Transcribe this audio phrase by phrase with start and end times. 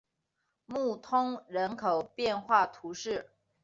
[0.65, 3.29] 穆通人口变化图示